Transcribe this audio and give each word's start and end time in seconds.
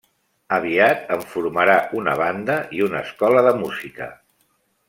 Aviat 0.55 1.03
en 1.17 1.21
formarà 1.33 1.75
una 2.01 2.17
banda 2.23 2.57
i 2.79 2.83
una 2.89 3.05
escola 3.09 3.47
de 3.49 3.55
música. 3.63 4.13